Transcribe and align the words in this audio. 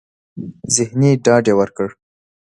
ذهني 0.75 1.11
ډاډ 1.25 1.45
يې 1.49 1.53
ورکړ. 1.59 1.89